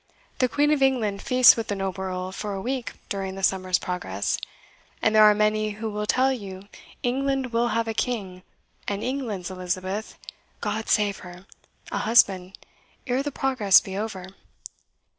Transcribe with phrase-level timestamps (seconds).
[0.39, 3.77] The Queen of England feasts with the noble Earl for a week during the Summer's
[3.77, 4.39] Progress;
[4.99, 6.67] and there are many who will tell you
[7.03, 8.41] England will have a king,
[8.87, 10.17] and England's Elizabeth
[10.59, 11.45] God save her!
[11.91, 12.57] a husband,
[13.05, 14.25] ere the Progress be over."